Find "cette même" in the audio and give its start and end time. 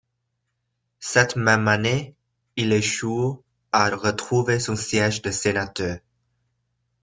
0.99-1.67